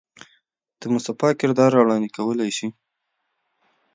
د 0.79 0.81
مصطفى 0.93 1.29
کردار 1.41 1.69
را 1.73 1.79
وړاندې 1.83 2.09
کولے 2.17 2.49
شي. 2.57 2.67